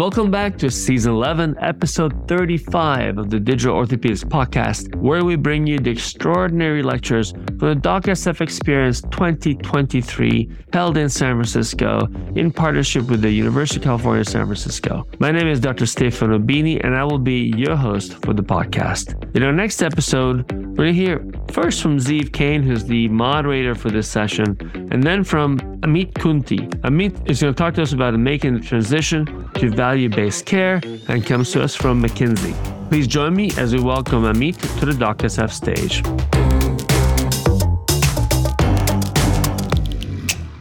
Welcome 0.00 0.30
back 0.30 0.56
to 0.60 0.70
season 0.70 1.12
11, 1.12 1.58
episode 1.60 2.26
35 2.26 3.18
of 3.18 3.28
the 3.28 3.38
Digital 3.38 3.76
Orthopedics 3.76 4.24
Podcast, 4.24 4.94
where 4.96 5.26
we 5.26 5.36
bring 5.36 5.66
you 5.66 5.78
the 5.78 5.90
extraordinary 5.90 6.82
lectures 6.82 7.32
from 7.32 7.74
the 7.74 7.74
DocSF 7.74 8.40
Experience 8.40 9.02
2023 9.02 10.50
held 10.72 10.96
in 10.96 11.10
San 11.10 11.34
Francisco 11.34 12.08
in 12.34 12.50
partnership 12.50 13.10
with 13.10 13.20
the 13.20 13.30
University 13.30 13.78
of 13.78 13.84
California, 13.84 14.24
San 14.24 14.46
Francisco. 14.46 15.06
My 15.18 15.30
name 15.32 15.48
is 15.48 15.60
Dr. 15.60 15.84
Stefano 15.84 16.38
Bini, 16.38 16.80
and 16.80 16.96
I 16.96 17.04
will 17.04 17.18
be 17.18 17.52
your 17.54 17.76
host 17.76 18.14
for 18.24 18.32
the 18.32 18.42
podcast. 18.42 19.36
In 19.36 19.42
our 19.42 19.52
next 19.52 19.82
episode, 19.82 20.50
we're 20.50 20.86
going 20.86 20.94
to 20.94 20.94
hear 20.94 21.26
first 21.52 21.82
from 21.82 21.98
Zeev 21.98 22.32
Kain, 22.32 22.62
who's 22.62 22.84
the 22.84 23.08
moderator 23.08 23.74
for 23.74 23.90
this 23.90 24.08
session, 24.08 24.56
and 24.90 25.02
then 25.02 25.24
from 25.24 25.58
Amit 25.82 26.14
Kunte. 26.14 26.70
Amit 26.80 27.30
is 27.30 27.42
going 27.42 27.52
to 27.52 27.58
talk 27.58 27.74
to 27.74 27.82
us 27.82 27.92
about 27.92 28.14
making 28.18 28.54
the 28.54 28.60
transition 28.60 29.26
to 29.54 29.68
value 29.70 29.89
based 29.96 30.46
care 30.46 30.80
and 31.08 31.24
comes 31.26 31.52
to 31.52 31.62
us 31.62 31.74
from 31.74 32.02
McKinsey. 32.02 32.54
Please 32.88 33.06
join 33.06 33.34
me 33.34 33.50
as 33.56 33.74
we 33.74 33.80
welcome 33.80 34.24
Amit 34.24 34.58
to 34.78 34.86
the 34.86 34.92
DocSF 34.92 35.50
stage. 35.50 36.02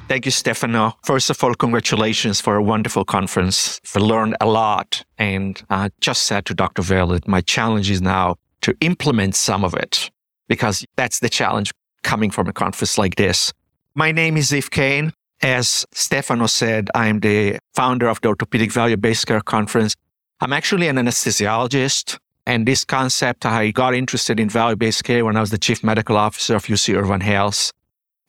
Thank 0.08 0.26
you, 0.26 0.32
Stefano. 0.32 0.96
First 1.04 1.30
of 1.30 1.44
all, 1.44 1.54
congratulations 1.54 2.42
for 2.42 2.56
a 2.56 2.64
wonderful 2.64 3.06
conference. 3.06 3.80
I 3.96 4.00
learned 4.00 4.36
a 4.42 4.48
lot 4.48 5.04
and 5.20 5.62
I 5.70 5.92
just 6.02 6.24
said 6.24 6.46
to 6.48 6.56
Dr. 6.56 6.82
Vale 6.82 7.08
that 7.10 7.28
my 7.28 7.42
challenge 7.42 7.92
is 7.92 8.02
now 8.02 8.36
to 8.62 8.76
implement 8.82 9.36
some 9.36 9.64
of 9.64 9.76
it 9.76 10.10
because 10.48 10.84
that's 10.96 11.20
the 11.20 11.30
challenge 11.30 11.72
coming 12.04 12.32
from 12.32 12.48
a 12.48 12.54
conference 12.54 12.98
like 12.98 13.16
this. 13.16 13.54
My 13.94 14.12
name 14.12 14.38
is 14.38 14.52
Zeev 14.52 14.72
Kain. 14.72 15.14
As 15.42 15.86
Stefano 15.94 16.48
said, 16.48 16.90
I'm 16.94 17.22
the 17.22 17.60
founder 17.74 18.10
of 18.10 18.20
the 18.22 18.28
Orthopedic 18.28 18.72
Value 18.72 18.98
Based 18.98 19.26
Care 19.26 19.42
Conference. 19.42 19.96
I'm 20.42 20.54
actually 20.54 20.88
an 20.88 20.98
anesthesiologist. 20.98 22.18
And 22.46 22.68
this 22.68 22.84
concept, 22.84 23.46
I 23.46 23.70
got 23.70 23.94
interested 23.94 24.40
in 24.40 24.50
value 24.50 24.76
based 24.76 25.04
care 25.04 25.24
when 25.24 25.38
I 25.38 25.40
was 25.40 25.52
the 25.52 25.60
chief 25.60 25.84
medical 25.84 26.18
officer 26.18 26.56
of 26.56 26.66
UC 26.66 26.98
Irvine 26.98 27.22
Health. 27.22 27.72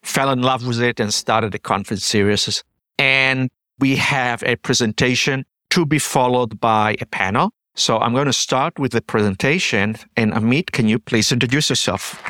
Fell 0.03 0.29
in 0.29 0.43
love 0.43 0.65
with 0.65 0.79
it 0.79 0.99
and 0.99 1.11
started 1.11 1.51
the 1.51 1.59
conference 1.59 2.05
series. 2.05 2.63
And 2.99 3.49
we 3.79 3.95
have 3.95 4.43
a 4.43 4.57
presentation 4.57 5.43
to 5.71 5.87
be 5.87 5.97
followed 5.97 6.59
by 6.59 6.97
a 7.01 7.05
panel. 7.07 7.51
So 7.73 7.97
I'm 7.97 8.13
going 8.13 8.27
to 8.27 8.33
start 8.33 8.77
with 8.77 8.91
the 8.91 9.01
presentation. 9.01 9.95
And 10.15 10.33
Amit, 10.33 10.71
can 10.71 10.87
you 10.87 10.99
please 10.99 11.31
introduce 11.31 11.69
yourself? 11.69 12.21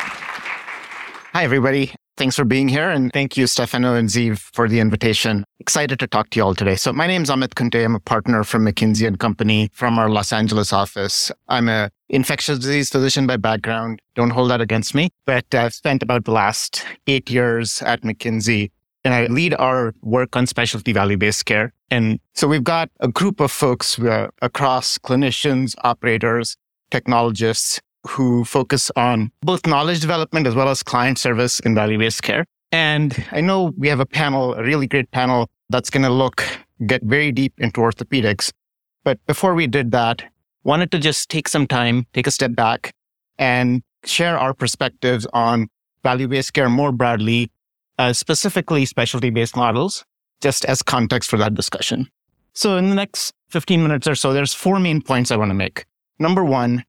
Hi, 1.33 1.43
everybody. 1.43 1.93
Thanks 2.21 2.35
for 2.35 2.45
being 2.45 2.67
here. 2.67 2.87
And 2.87 3.11
thank 3.11 3.35
you, 3.35 3.47
Stefano 3.47 3.95
and 3.95 4.07
Zeev, 4.07 4.37
for 4.37 4.69
the 4.69 4.79
invitation. 4.79 5.43
Excited 5.59 5.97
to 5.97 6.05
talk 6.05 6.29
to 6.29 6.37
you 6.37 6.43
all 6.43 6.53
today. 6.53 6.75
So 6.75 6.93
my 6.93 7.07
name 7.07 7.23
is 7.23 7.31
Amit 7.31 7.55
Kunte. 7.55 7.83
I'm 7.83 7.95
a 7.95 7.99
partner 7.99 8.43
from 8.43 8.63
McKinsey 8.63 9.07
and 9.07 9.17
Company 9.17 9.71
from 9.73 9.97
our 9.97 10.07
Los 10.07 10.31
Angeles 10.31 10.71
office. 10.71 11.31
I'm 11.47 11.67
a 11.67 11.89
infectious 12.09 12.59
disease 12.59 12.91
physician 12.91 13.25
by 13.25 13.37
background. 13.37 14.03
Don't 14.13 14.29
hold 14.29 14.51
that 14.51 14.61
against 14.61 14.93
me. 14.93 15.09
But 15.25 15.45
I've 15.55 15.73
spent 15.73 16.03
about 16.03 16.25
the 16.25 16.31
last 16.31 16.85
eight 17.07 17.31
years 17.31 17.81
at 17.81 18.03
McKinsey 18.03 18.69
and 19.03 19.15
I 19.15 19.25
lead 19.25 19.55
our 19.55 19.95
work 20.03 20.37
on 20.37 20.45
specialty 20.45 20.93
value 20.93 21.17
based 21.17 21.47
care. 21.47 21.73
And 21.89 22.19
so 22.35 22.47
we've 22.47 22.63
got 22.63 22.91
a 22.99 23.07
group 23.07 23.39
of 23.39 23.51
folks 23.51 23.97
uh, 23.97 24.27
across 24.43 24.99
clinicians, 24.99 25.73
operators, 25.83 26.55
technologists, 26.91 27.81
who 28.07 28.43
focus 28.45 28.91
on 28.95 29.31
both 29.41 29.65
knowledge 29.65 29.99
development 29.99 30.47
as 30.47 30.55
well 30.55 30.69
as 30.69 30.83
client 30.83 31.17
service 31.17 31.59
in 31.61 31.75
value 31.75 31.97
based 31.97 32.23
care. 32.23 32.45
And 32.71 33.25
I 33.31 33.41
know 33.41 33.73
we 33.77 33.87
have 33.89 33.99
a 33.99 34.05
panel, 34.05 34.53
a 34.53 34.63
really 34.63 34.87
great 34.87 35.11
panel 35.11 35.49
that's 35.69 35.89
going 35.89 36.03
to 36.03 36.09
look, 36.09 36.43
get 36.85 37.03
very 37.03 37.31
deep 37.31 37.53
into 37.57 37.81
orthopedics. 37.81 38.51
But 39.03 39.19
before 39.27 39.53
we 39.53 39.67
did 39.67 39.91
that, 39.91 40.23
wanted 40.63 40.91
to 40.91 40.99
just 40.99 41.29
take 41.29 41.47
some 41.47 41.67
time, 41.67 42.05
take 42.13 42.27
a 42.27 42.31
step 42.31 42.55
back 42.55 42.93
and 43.37 43.81
share 44.05 44.37
our 44.37 44.53
perspectives 44.53 45.27
on 45.33 45.67
value 46.03 46.27
based 46.27 46.53
care 46.53 46.69
more 46.69 46.91
broadly, 46.91 47.51
uh, 47.97 48.13
specifically 48.13 48.85
specialty 48.85 49.29
based 49.29 49.55
models, 49.55 50.05
just 50.41 50.65
as 50.65 50.81
context 50.81 51.29
for 51.29 51.37
that 51.37 51.53
discussion. 51.53 52.07
So 52.53 52.77
in 52.77 52.89
the 52.89 52.95
next 52.95 53.33
15 53.49 53.81
minutes 53.81 54.07
or 54.07 54.15
so, 54.15 54.33
there's 54.33 54.53
four 54.53 54.79
main 54.79 55.01
points 55.01 55.31
I 55.31 55.37
want 55.37 55.49
to 55.49 55.55
make. 55.55 55.85
Number 56.19 56.43
one, 56.43 56.83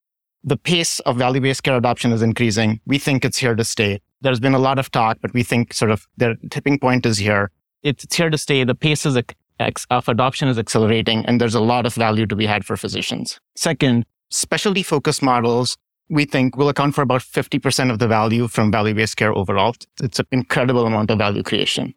the 0.44 0.56
pace 0.56 0.98
of 1.00 1.16
value 1.16 1.40
based 1.40 1.62
care 1.62 1.76
adoption 1.76 2.12
is 2.12 2.22
increasing. 2.22 2.80
We 2.86 2.98
think 2.98 3.24
it's 3.24 3.38
here 3.38 3.54
to 3.54 3.64
stay. 3.64 4.00
There's 4.20 4.40
been 4.40 4.54
a 4.54 4.58
lot 4.58 4.78
of 4.78 4.90
talk, 4.90 5.18
but 5.20 5.32
we 5.34 5.42
think 5.42 5.72
sort 5.72 5.90
of 5.90 6.06
the 6.16 6.36
tipping 6.50 6.78
point 6.78 7.06
is 7.06 7.18
here. 7.18 7.50
It's 7.82 8.14
here 8.14 8.30
to 8.30 8.38
stay. 8.38 8.64
The 8.64 8.74
pace 8.74 9.04
of 9.04 10.08
adoption 10.08 10.48
is 10.48 10.58
accelerating, 10.58 11.24
and 11.26 11.40
there's 11.40 11.54
a 11.54 11.60
lot 11.60 11.86
of 11.86 11.94
value 11.94 12.26
to 12.26 12.36
be 12.36 12.46
had 12.46 12.64
for 12.64 12.76
physicians. 12.76 13.40
Second, 13.56 14.06
specialty 14.30 14.82
focused 14.82 15.22
models, 15.22 15.76
we 16.08 16.24
think 16.24 16.56
will 16.56 16.68
account 16.68 16.94
for 16.94 17.02
about 17.02 17.22
50% 17.22 17.90
of 17.90 17.98
the 17.98 18.08
value 18.08 18.48
from 18.48 18.70
value 18.70 18.94
based 18.94 19.16
care 19.16 19.36
overall. 19.36 19.74
It's 20.02 20.18
an 20.18 20.26
incredible 20.30 20.86
amount 20.86 21.10
of 21.10 21.18
value 21.18 21.42
creation. 21.42 21.94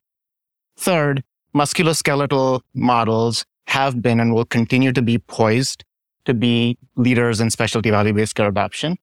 Third, 0.77 1.23
musculoskeletal 1.55 2.61
models 2.73 3.45
have 3.67 4.01
been 4.01 4.19
and 4.19 4.33
will 4.33 4.45
continue 4.45 4.91
to 4.91 5.01
be 5.01 5.17
poised 5.17 5.83
to 6.25 6.33
be 6.33 6.77
leaders 6.95 7.39
in 7.41 7.49
specialty 7.49 7.89
value 7.89 8.13
based 8.13 8.35
care 8.35 8.47
adoption. 8.47 8.97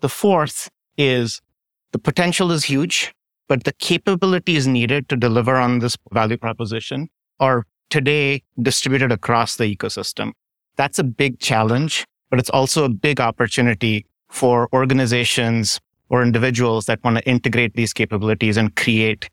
The 0.00 0.08
fourth 0.08 0.68
is 0.96 1.40
the 1.92 1.98
potential 1.98 2.52
is 2.52 2.64
huge, 2.64 3.12
but 3.48 3.64
the 3.64 3.72
capabilities 3.72 4.66
needed 4.66 5.08
to 5.08 5.16
deliver 5.16 5.56
on 5.56 5.78
this 5.78 5.96
value 6.12 6.36
proposition 6.36 7.08
are 7.40 7.64
today 7.90 8.42
distributed 8.60 9.10
across 9.10 9.56
the 9.56 9.74
ecosystem. 9.74 10.32
That's 10.76 10.98
a 10.98 11.04
big 11.04 11.40
challenge, 11.40 12.04
but 12.30 12.38
it's 12.38 12.50
also 12.50 12.84
a 12.84 12.88
big 12.88 13.20
opportunity 13.20 14.06
for 14.28 14.68
organizations 14.72 15.80
or 16.10 16.22
individuals 16.22 16.86
that 16.86 17.02
want 17.02 17.16
to 17.16 17.28
integrate 17.28 17.74
these 17.74 17.92
capabilities 17.92 18.56
and 18.56 18.74
create 18.76 19.28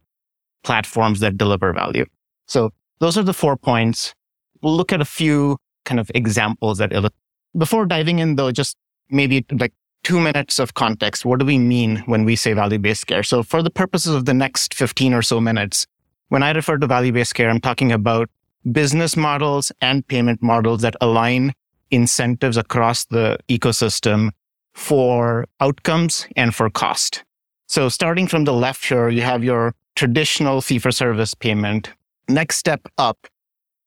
platforms 0.63 1.19
that 1.19 1.37
deliver 1.37 1.73
value. 1.73 2.05
So 2.47 2.71
those 2.99 3.17
are 3.17 3.23
the 3.23 3.33
four 3.33 3.57
points. 3.57 4.13
We'll 4.61 4.75
look 4.75 4.93
at 4.93 5.01
a 5.01 5.05
few 5.05 5.57
kind 5.83 5.99
of 5.99 6.09
examples 6.15 6.77
that 6.79 6.91
illustrate 6.91 7.24
before 7.57 7.85
diving 7.85 8.19
in 8.19 8.35
though, 8.35 8.51
just 8.51 8.77
maybe 9.09 9.45
like 9.51 9.73
two 10.03 10.19
minutes 10.19 10.59
of 10.59 10.73
context. 10.73 11.25
What 11.25 11.39
do 11.39 11.45
we 11.45 11.57
mean 11.57 11.97
when 12.05 12.25
we 12.25 12.35
say 12.35 12.53
value 12.53 12.79
based 12.79 13.07
care? 13.07 13.23
So 13.23 13.43
for 13.43 13.63
the 13.63 13.69
purposes 13.69 14.13
of 14.13 14.25
the 14.25 14.33
next 14.33 14.73
15 14.73 15.13
or 15.13 15.21
so 15.21 15.41
minutes, 15.41 15.87
when 16.29 16.43
I 16.43 16.51
refer 16.51 16.77
to 16.77 16.87
value 16.87 17.11
based 17.11 17.35
care, 17.35 17.49
I'm 17.49 17.61
talking 17.61 17.91
about 17.91 18.29
business 18.71 19.15
models 19.15 19.71
and 19.81 20.07
payment 20.07 20.41
models 20.41 20.81
that 20.81 20.95
align 21.01 21.53
incentives 21.91 22.57
across 22.57 23.05
the 23.05 23.37
ecosystem 23.47 24.31
for 24.73 25.45
outcomes 25.59 26.27
and 26.35 26.53
for 26.53 26.69
cost. 26.69 27.23
So 27.67 27.89
starting 27.89 28.27
from 28.27 28.43
the 28.43 28.53
left 28.53 28.85
here, 28.85 29.09
you 29.09 29.21
have 29.21 29.43
your 29.43 29.73
traditional 29.95 30.61
fee 30.61 30.79
for 30.79 30.91
service 30.91 31.33
payment. 31.33 31.91
Next 32.27 32.57
step 32.57 32.87
up 32.97 33.27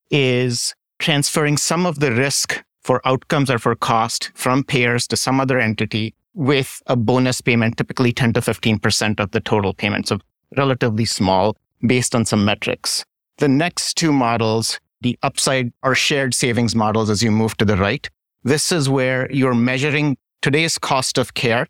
is 0.09 0.73
transferring 0.97 1.57
some 1.57 1.85
of 1.85 1.99
the 1.99 2.11
risk 2.11 2.63
for 2.89 3.07
outcomes 3.07 3.51
or 3.51 3.59
for 3.59 3.75
cost 3.75 4.31
from 4.33 4.63
payers 4.63 5.05
to 5.07 5.15
some 5.15 5.39
other 5.39 5.59
entity 5.59 6.15
with 6.33 6.81
a 6.87 6.95
bonus 6.95 7.39
payment, 7.39 7.77
typically 7.77 8.11
10 8.11 8.33
to 8.33 8.39
15% 8.41 9.19
of 9.19 9.29
the 9.29 9.39
total 9.39 9.75
payment. 9.75 10.07
So 10.07 10.17
relatively 10.57 11.05
small 11.05 11.55
based 11.85 12.15
on 12.15 12.25
some 12.25 12.43
metrics. 12.43 13.05
The 13.37 13.47
next 13.47 13.93
two 13.93 14.11
models, 14.11 14.79
the 15.01 15.15
upside 15.21 15.71
or 15.83 15.93
shared 15.93 16.33
savings 16.33 16.75
models 16.75 17.11
as 17.11 17.21
you 17.21 17.29
move 17.29 17.55
to 17.57 17.65
the 17.65 17.77
right. 17.77 18.09
This 18.43 18.71
is 18.71 18.89
where 18.89 19.31
you're 19.31 19.53
measuring 19.53 20.17
today's 20.41 20.79
cost 20.79 21.19
of 21.19 21.35
care 21.35 21.67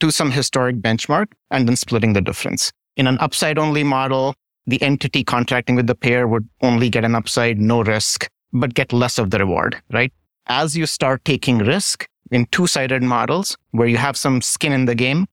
to 0.00 0.10
some 0.10 0.30
historic 0.30 0.76
benchmark 0.76 1.26
and 1.50 1.68
then 1.68 1.76
splitting 1.76 2.14
the 2.14 2.22
difference. 2.22 2.72
In 2.96 3.06
an 3.06 3.18
upside 3.20 3.58
only 3.58 3.84
model, 3.84 4.34
the 4.66 4.80
entity 4.80 5.24
contracting 5.24 5.76
with 5.76 5.88
the 5.88 5.94
payer 5.94 6.26
would 6.26 6.48
only 6.62 6.88
get 6.88 7.04
an 7.04 7.14
upside, 7.14 7.58
no 7.60 7.82
risk, 7.82 8.30
but 8.54 8.72
get 8.72 8.94
less 8.94 9.18
of 9.18 9.30
the 9.30 9.38
reward, 9.38 9.76
right? 9.92 10.10
As 10.46 10.76
you 10.76 10.86
start 10.86 11.24
taking 11.24 11.58
risk 11.58 12.06
in 12.30 12.46
two 12.46 12.66
sided 12.66 13.02
models 13.02 13.56
where 13.70 13.88
you 13.88 13.96
have 13.96 14.16
some 14.16 14.40
skin 14.40 14.72
in 14.72 14.84
the 14.84 14.94
game, 14.94 15.26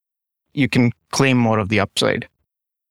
you 0.54 0.68
can 0.68 0.92
claim 1.10 1.36
more 1.36 1.58
of 1.58 1.68
the 1.68 1.80
upside. 1.80 2.28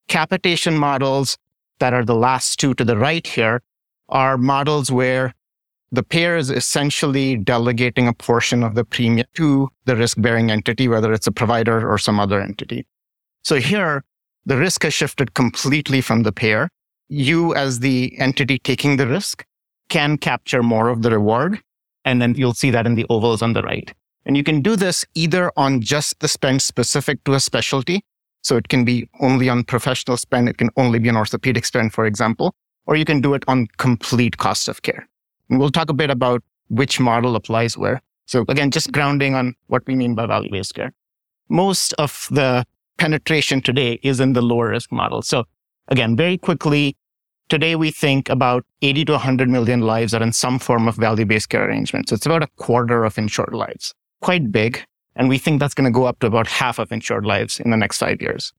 Capitation 0.08 0.78
models 0.78 1.38
that 1.80 1.94
are 1.94 2.06
the 2.06 2.16
last 2.16 2.60
two 2.60 2.74
to 2.76 2.84
the 2.84 2.98
right 2.98 3.26
here 3.26 3.62
are 4.10 4.38
models 4.38 4.92
where 4.92 5.34
the 5.92 6.04
payer 6.04 6.38
is 6.38 6.50
essentially 6.50 7.36
delegating 7.36 8.08
a 8.08 8.14
portion 8.14 8.64
of 8.64 8.76
the 8.76 8.86
premium 8.86 9.28
to 9.34 9.70
the 9.86 9.96
risk 9.96 10.22
bearing 10.22 10.50
entity, 10.50 10.88
whether 10.88 11.12
it's 11.12 11.28
a 11.28 11.32
provider 11.32 11.90
or 11.90 11.98
some 11.98 12.20
other 12.20 12.40
entity. 12.40 12.86
So 13.44 13.58
here, 13.58 14.04
the 14.46 14.58
risk 14.58 14.84
has 14.84 14.94
shifted 14.94 15.34
completely 15.34 16.02
from 16.02 16.24
the 16.24 16.32
payer. 16.32 16.70
You, 17.10 17.54
as 17.56 17.80
the 17.80 18.18
entity 18.20 18.58
taking 18.58 18.98
the 18.98 19.08
risk, 19.08 19.46
can 19.90 20.18
capture 20.18 20.64
more 20.64 20.88
of 20.88 21.02
the 21.02 21.12
reward 21.12 21.62
and 22.06 22.22
then 22.22 22.36
you'll 22.36 22.54
see 22.54 22.72
that 22.72 22.86
in 22.86 22.96
the 22.96 23.06
ovals 23.10 23.42
on 23.42 23.54
the 23.54 23.62
right. 23.62 23.94
And 24.26 24.38
you 24.38 24.44
can 24.44 24.62
do 24.62 24.76
this 24.76 25.06
either 25.16 25.52
on 25.58 25.82
just 25.82 26.20
the 26.20 26.28
spend 26.28 26.62
specific 26.62 27.24
to 27.24 27.34
a 27.34 27.40
specialty. 27.40 28.04
So 28.44 28.58
it 28.58 28.70
can 28.70 28.86
be 28.86 29.08
only 29.20 29.50
on 29.50 29.64
professional 29.64 30.18
spend. 30.18 30.50
It 30.50 30.58
can 30.58 30.70
only 30.76 31.00
be 31.00 31.10
on 31.10 31.18
orthopedic 31.18 31.66
spend, 31.66 31.94
for 31.94 32.06
example, 32.06 32.56
or 32.88 32.96
you 32.96 33.06
can 33.06 33.22
do 33.22 33.34
it 33.34 33.44
on 33.48 33.68
complete 33.78 34.38
cost 34.38 34.68
of 34.68 34.82
care. 34.82 35.08
And 35.50 35.60
we'll 35.60 35.70
talk 35.70 35.90
a 35.90 35.94
bit 35.94 36.10
about 36.10 36.44
which 36.70 37.00
model 37.00 37.36
applies 37.36 37.78
where. 37.78 38.02
So 38.26 38.46
again, 38.48 38.72
just 38.72 38.92
grounding 38.92 39.36
on 39.36 39.54
what 39.68 39.86
we 39.86 39.96
mean 39.96 40.16
by 40.16 40.26
value-based 40.26 40.74
care. 40.74 40.94
Most 41.50 41.94
of 41.94 42.28
the 42.32 42.66
penetration 42.98 43.62
today 43.62 44.00
is 44.04 44.20
in 44.20 44.34
the 44.34 44.42
lower 44.42 44.70
risk 44.70 44.92
model. 44.92 45.22
So 45.22 45.44
again, 45.90 46.16
very 46.16 46.38
quickly, 46.38 46.96
today 47.52 47.76
we 47.76 47.92
think 47.92 48.30
about 48.30 48.66
80 48.82 49.04
to 49.06 49.12
100 49.12 49.50
million 49.50 49.82
lives 49.82 50.14
are 50.14 50.24
in 50.24 50.32
some 50.32 50.58
form 50.58 50.88
of 50.88 50.96
value-based 50.96 51.50
care 51.50 51.68
arrangement. 51.68 52.08
So 52.08 52.16
it's 52.16 52.26
about 52.26 52.44
a 52.44 52.48
quarter 52.56 53.04
of 53.04 53.18
insured 53.18 53.54
lives. 53.54 53.94
Quite 54.22 54.54
big. 54.54 54.82
And 55.18 55.28
we 55.28 55.38
think 55.38 55.60
that's 55.60 55.74
going 55.74 55.92
to 55.92 55.92
go 55.92 56.06
up 56.06 56.20
to 56.20 56.28
about 56.28 56.48
half 56.48 56.80
of 56.80 56.94
insured 56.94 57.26
lives 57.26 57.60
in 57.60 57.70
the 57.72 57.76
next 57.76 57.98
five 57.98 58.22
years. 58.22 58.54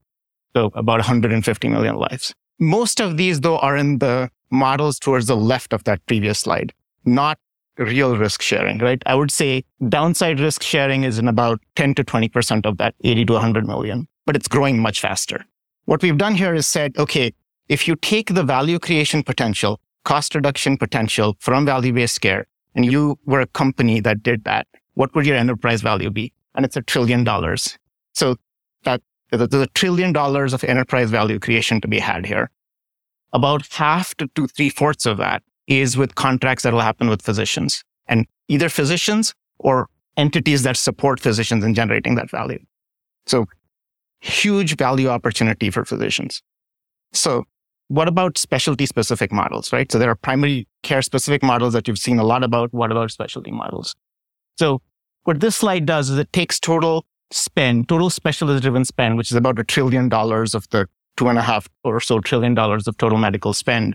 So 0.55 0.67
about 0.75 0.99
150 0.99 1.69
million 1.69 1.97
lives. 1.97 2.35
Most 2.61 3.01
of 3.01 3.17
these, 3.17 3.41
though, 3.41 3.57
are 3.61 3.79
in 3.79 3.99
the 3.99 4.29
models 4.51 4.99
towards 4.99 5.27
the 5.27 5.39
left 5.39 5.73
of 5.73 5.85
that 5.85 6.05
previous 6.05 6.41
slide, 6.41 6.75
not 7.07 7.39
real 7.79 8.19
risk 8.19 8.43
sharing, 8.43 8.77
right? 8.77 9.03
I 9.07 9.15
would 9.15 9.31
say 9.31 9.65
downside 9.89 10.39
risk 10.39 10.63
sharing 10.63 11.05
is 11.05 11.19
in 11.19 11.29
about 11.29 11.63
10 11.77 11.95
to 11.95 12.05
20% 12.05 12.67
of 12.67 12.77
that 12.77 12.95
80 13.05 13.25
to 13.25 13.33
100 13.33 13.67
million, 13.67 14.07
but 14.27 14.37
it's 14.37 14.49
growing 14.49 14.81
much 14.81 15.01
faster. 15.01 15.47
What 15.87 16.03
we've 16.03 16.19
done 16.19 16.35
here 16.35 16.55
is 16.55 16.69
said, 16.69 16.95
okay, 16.99 17.33
if 17.69 17.89
you 17.89 17.97
take 17.97 18.35
the 18.35 18.43
value 18.43 18.79
creation 18.79 19.23
potential, 19.23 19.81
cost 20.05 20.35
reduction 20.35 20.77
potential 20.77 21.37
from 21.41 21.65
value 21.65 21.93
based 21.93 22.21
care, 22.21 22.47
and 22.75 22.85
you 22.85 23.19
were 23.25 23.41
a 23.41 23.47
company 23.47 24.01
that 24.01 24.23
did 24.23 24.45
that, 24.45 24.67
what 24.95 25.15
would 25.15 25.27
your 25.27 25.37
enterprise 25.37 25.83
value 25.83 26.11
be? 26.11 26.33
And 26.55 26.65
it's 26.65 26.77
a 26.77 26.83
trillion 26.83 27.25
dollars. 27.25 27.79
So 28.15 28.37
that 28.83 29.01
there's 29.31 29.55
a 29.55 29.67
trillion 29.69 30.13
dollars 30.13 30.53
of 30.53 30.63
enterprise 30.65 31.11
value 31.11 31.39
creation 31.39 31.81
to 31.81 31.89
be 31.89 31.99
had 31.99 32.27
here. 32.27 32.51
About 33.33 33.67
half 33.73 34.15
to 34.17 34.29
two, 34.35 34.47
three 34.47 34.69
fourths 34.69 35.07
of 35.07 35.17
that 35.17 35.43
is 35.67 35.97
with 35.97 36.15
contracts 36.15 36.65
that 36.65 36.73
will 36.75 36.81
happen 36.81 37.09
with 37.09 37.23
physicians 37.23 37.83
and 38.07 38.27
either 38.49 38.69
physicians 38.69 39.35
or 39.59 39.89
entities 40.19 40.65
that 40.65 40.77
support 40.77 41.19
physicians 41.19 41.65
in 41.65 41.73
generating 41.73 42.15
that 42.17 42.31
value. 42.31 42.59
So 43.27 43.47
huge 44.21 44.77
value 44.77 45.09
opportunity 45.09 45.71
for 45.71 45.87
physicians. 45.87 46.43
So 47.13 47.45
what 47.93 48.09
about 48.09 48.39
specialty 48.39 48.87
specific 48.87 49.31
models, 49.31 49.71
right? 49.71 49.93
So 49.93 49.99
there 49.99 50.09
are 50.09 50.15
primary 50.15 50.67
care 50.83 51.03
specific 51.03 51.43
models 51.43 51.75
that 51.75 51.87
you've 51.87 51.99
seen 51.99 52.19
a 52.19 52.25
lot 52.25 52.43
about. 52.43 52.73
What 52.73 52.91
about 52.91 53.11
specialty 53.11 53.51
models? 53.51 53.95
So 54.59 54.81
what 55.25 55.41
this 55.41 55.57
slide 55.57 55.85
does 55.85 56.09
is 56.09 56.17
it 56.17 56.33
takes 56.33 56.59
total 56.59 57.05
spend, 57.31 57.91
total 57.91 58.09
specialist 58.09 58.63
driven 58.63 58.87
spend, 58.87 59.19
which 59.19 59.31
is 59.31 59.37
about 59.37 59.59
a 59.59 59.65
trillion 59.65 60.09
dollars 60.09 60.55
of 60.55 60.67
the 60.71 60.89
two 61.19 61.29
and 61.29 61.39
a 61.39 61.43
half 61.43 61.69
or 61.85 62.01
so 62.01 62.19
trillion 62.19 62.55
dollars 62.55 62.89
of 62.89 62.97
total 62.97 63.19
medical 63.19 63.53
spend. 63.53 63.95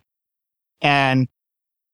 And 0.80 1.28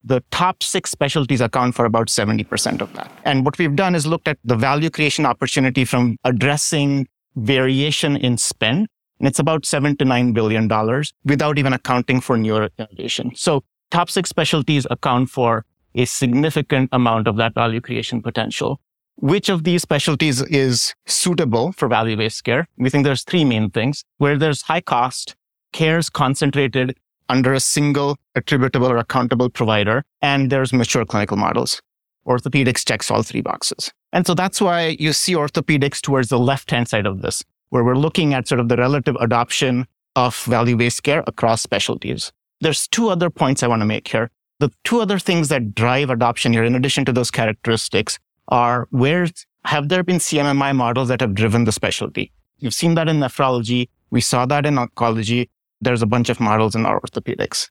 the 0.02 0.22
top 0.30 0.62
six 0.62 0.90
specialties 0.90 1.40
account 1.40 1.74
for 1.74 1.86
about 1.86 2.08
70% 2.08 2.82
of 2.82 2.92
that. 2.92 3.10
And 3.24 3.46
what 3.46 3.58
we've 3.58 3.74
done 3.74 3.94
is 3.94 4.06
looked 4.06 4.28
at 4.28 4.36
the 4.44 4.56
value 4.56 4.90
creation 4.90 5.24
opportunity 5.24 5.86
from 5.86 6.18
addressing 6.24 7.06
variation 7.34 8.14
in 8.14 8.36
spend. 8.36 8.88
And 9.24 9.30
it's 9.30 9.38
about 9.38 9.64
seven 9.64 9.96
to 9.96 10.04
nine 10.04 10.34
billion 10.34 10.68
dollars 10.68 11.14
without 11.24 11.56
even 11.56 11.72
accounting 11.72 12.20
for 12.20 12.36
newer 12.36 12.68
innovation. 12.78 13.32
So 13.34 13.64
top 13.90 14.10
six 14.10 14.28
specialties 14.28 14.86
account 14.90 15.30
for 15.30 15.64
a 15.94 16.04
significant 16.04 16.90
amount 16.92 17.26
of 17.26 17.36
that 17.36 17.54
value 17.54 17.80
creation 17.80 18.20
potential. 18.20 18.82
Which 19.16 19.48
of 19.48 19.64
these 19.64 19.80
specialties 19.80 20.42
is 20.42 20.94
suitable 21.06 21.72
for 21.72 21.88
value-based 21.88 22.44
care? 22.44 22.68
We 22.76 22.90
think 22.90 23.04
there's 23.04 23.22
three 23.22 23.46
main 23.46 23.70
things 23.70 24.04
where 24.18 24.36
there's 24.36 24.60
high 24.60 24.82
cost, 24.82 25.36
care 25.72 25.96
is 25.96 26.10
concentrated 26.10 26.94
under 27.30 27.54
a 27.54 27.60
single 27.60 28.18
attributable 28.34 28.88
or 28.88 28.98
accountable 28.98 29.48
provider, 29.48 30.04
and 30.20 30.52
there's 30.52 30.74
mature 30.74 31.06
clinical 31.06 31.38
models. 31.38 31.80
Orthopedics 32.26 32.86
checks 32.86 33.10
all 33.10 33.22
three 33.22 33.40
boxes. 33.40 33.90
And 34.12 34.26
so 34.26 34.34
that's 34.34 34.60
why 34.60 34.96
you 34.98 35.14
see 35.14 35.32
orthopedics 35.32 36.02
towards 36.02 36.28
the 36.28 36.38
left 36.38 36.70
hand 36.70 36.88
side 36.88 37.06
of 37.06 37.22
this, 37.22 37.42
where 37.74 37.82
we're 37.82 37.96
looking 37.96 38.34
at 38.34 38.46
sort 38.46 38.60
of 38.60 38.68
the 38.68 38.76
relative 38.76 39.16
adoption 39.18 39.84
of 40.14 40.36
value 40.44 40.76
based 40.76 41.02
care 41.02 41.24
across 41.26 41.60
specialties. 41.60 42.30
There's 42.60 42.86
two 42.86 43.08
other 43.08 43.30
points 43.30 43.64
I 43.64 43.66
want 43.66 43.82
to 43.82 43.86
make 43.86 44.06
here. 44.06 44.30
The 44.60 44.70
two 44.84 45.00
other 45.00 45.18
things 45.18 45.48
that 45.48 45.74
drive 45.74 46.08
adoption 46.08 46.52
here, 46.52 46.62
in 46.62 46.76
addition 46.76 47.04
to 47.06 47.12
those 47.12 47.32
characteristics, 47.32 48.20
are 48.46 48.86
where 48.90 49.26
have 49.64 49.88
there 49.88 50.04
been 50.04 50.18
CMMI 50.18 50.76
models 50.76 51.08
that 51.08 51.20
have 51.20 51.34
driven 51.34 51.64
the 51.64 51.72
specialty? 51.72 52.30
You've 52.60 52.74
seen 52.74 52.94
that 52.94 53.08
in 53.08 53.18
nephrology. 53.18 53.88
We 54.10 54.20
saw 54.20 54.46
that 54.46 54.66
in 54.66 54.76
oncology 54.76 55.48
there's 55.80 56.02
a 56.02 56.06
bunch 56.06 56.28
of 56.28 56.38
models 56.38 56.76
in 56.76 56.84
orthopedics. 56.84 57.70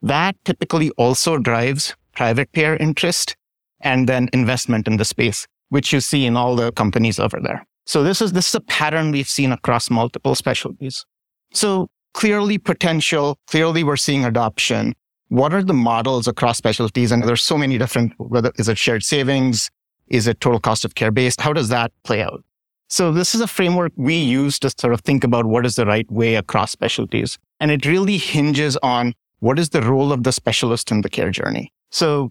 That 0.00 0.36
typically 0.46 0.88
also 0.92 1.36
drives 1.36 1.94
private 2.14 2.50
payer 2.52 2.76
interest 2.76 3.36
and 3.82 4.08
then 4.08 4.30
investment 4.32 4.88
in 4.88 4.96
the 4.96 5.04
space, 5.04 5.46
which 5.68 5.92
you 5.92 6.00
see 6.00 6.24
in 6.24 6.34
all 6.34 6.56
the 6.56 6.72
companies 6.72 7.18
over 7.18 7.38
there. 7.42 7.66
So 7.86 8.02
this 8.02 8.22
is, 8.22 8.32
this 8.32 8.48
is 8.48 8.54
a 8.54 8.60
pattern 8.60 9.10
we've 9.10 9.28
seen 9.28 9.52
across 9.52 9.90
multiple 9.90 10.34
specialties. 10.34 11.04
So 11.52 11.88
clearly 12.14 12.58
potential, 12.58 13.38
clearly 13.46 13.84
we're 13.84 13.96
seeing 13.96 14.24
adoption. 14.24 14.94
What 15.28 15.52
are 15.52 15.62
the 15.62 15.74
models 15.74 16.28
across 16.28 16.58
specialties? 16.58 17.12
And 17.12 17.24
there's 17.24 17.42
so 17.42 17.58
many 17.58 17.78
different, 17.78 18.12
whether 18.18 18.52
is 18.56 18.68
it 18.68 18.78
shared 18.78 19.02
savings? 19.02 19.70
Is 20.08 20.26
it 20.26 20.40
total 20.40 20.60
cost 20.60 20.84
of 20.84 20.94
care 20.94 21.10
based? 21.10 21.40
How 21.40 21.52
does 21.52 21.68
that 21.68 21.92
play 22.04 22.22
out? 22.22 22.44
So 22.88 23.10
this 23.10 23.34
is 23.34 23.40
a 23.40 23.46
framework 23.46 23.92
we 23.96 24.16
use 24.16 24.58
to 24.60 24.70
sort 24.70 24.92
of 24.92 25.00
think 25.00 25.24
about 25.24 25.46
what 25.46 25.66
is 25.66 25.76
the 25.76 25.86
right 25.86 26.10
way 26.10 26.36
across 26.36 26.70
specialties. 26.70 27.38
And 27.58 27.70
it 27.70 27.86
really 27.86 28.18
hinges 28.18 28.76
on 28.78 29.14
what 29.40 29.58
is 29.58 29.70
the 29.70 29.82
role 29.82 30.12
of 30.12 30.22
the 30.22 30.32
specialist 30.32 30.90
in 30.90 31.00
the 31.00 31.10
care 31.10 31.30
journey. 31.30 31.72
So 31.90 32.30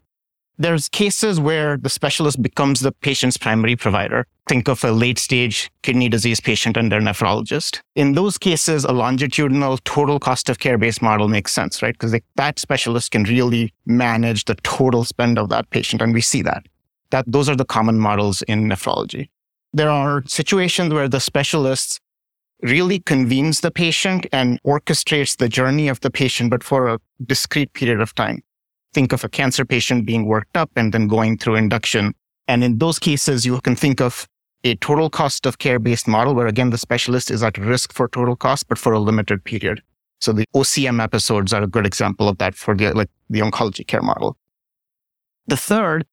there's 0.58 0.90
cases 0.90 1.40
where 1.40 1.78
the 1.78 1.90
specialist 1.90 2.42
becomes 2.42 2.80
the 2.80 2.92
patient's 2.92 3.38
primary 3.38 3.76
provider. 3.76 4.26
Think 4.48 4.68
of 4.68 4.84
a 4.84 4.92
late 4.92 5.18
stage 5.18 5.72
kidney 5.82 6.10
disease 6.10 6.40
patient 6.40 6.78
and 6.78 6.92
their 6.92 7.02
nephrologist. 7.02 7.82
In 7.96 8.14
those 8.14 8.38
cases, 8.38 8.84
a 8.84 8.92
longitudinal 8.92 9.78
total 9.80 10.20
cost 10.20 10.50
of 10.50 10.60
care 10.60 10.78
based 10.78 11.02
model 11.02 11.28
makes 11.28 11.52
sense, 11.52 11.82
right? 11.82 11.94
Because 11.94 12.16
that 12.36 12.60
specialist 12.60 13.12
can 13.12 13.24
really 13.24 13.74
manage 13.86 14.46
the 14.46 14.56
total 14.64 15.04
spend 15.04 15.40
of 15.40 15.50
that 15.50 15.70
patient. 15.70 16.02
And 16.02 16.14
we 16.14 16.22
see 16.22 16.42
that. 16.42 16.66
That 17.12 17.26
those 17.28 17.48
are 17.48 17.56
the 17.56 17.66
common 17.66 18.00
models 18.00 18.42
in 18.44 18.68
nephrology 18.68 19.30
there 19.74 19.90
are 19.90 20.24
situations 20.28 20.94
where 20.94 21.10
the 21.10 21.20
specialist 21.20 22.00
really 22.62 23.00
convenes 23.00 23.62
the 23.62 23.72
patient 23.72 24.26
and 24.32 24.62
orchestrates 24.64 25.36
the 25.36 25.50
journey 25.50 25.88
of 25.88 26.00
the 26.02 26.12
patient, 26.12 26.50
but 26.52 26.64
for 26.64 26.88
a 26.88 27.00
discrete 27.26 27.74
period 27.74 28.00
of 28.00 28.14
time. 28.16 28.42
Think 28.94 29.14
of 29.14 29.24
a 29.24 29.30
cancer 29.30 29.66
patient 29.66 30.06
being 30.06 30.26
worked 30.26 30.56
up 30.56 30.70
and 30.76 30.94
then 30.94 31.08
going 31.08 31.38
through 31.38 31.56
induction. 31.56 32.14
And 32.48 32.64
in 32.64 32.78
those 32.78 33.00
cases, 33.00 33.46
you 33.46 33.60
can 33.62 33.76
think 33.76 34.02
of 34.02 34.28
a 34.64 34.76
total 34.76 35.10
cost 35.10 35.46
of 35.46 35.58
care 35.58 35.80
based 35.80 36.08
model 36.08 36.36
where 36.36 36.48
again, 36.48 36.70
the 36.70 36.78
specialist 36.78 37.32
is 37.32 37.44
at 37.44 37.58
risk 37.58 37.94
for 37.94 38.08
total 38.08 38.36
cost, 38.36 38.68
but 38.68 38.78
for 38.78 38.94
a 38.94 39.00
limited 39.00 39.44
period. 39.44 39.82
So 40.22 40.32
the 40.32 40.46
OCM 40.56 41.04
episodes 41.04 41.52
are 41.54 41.64
a 41.64 41.68
good 41.68 41.86
example 41.86 42.30
of 42.30 42.38
that 42.38 42.56
for 42.56 42.76
the, 42.76 42.94
like 42.94 43.10
the 43.30 43.40
oncology 43.40 43.86
care 43.86 44.02
model. 44.02 44.38
The 45.48 45.58
third 45.58 46.06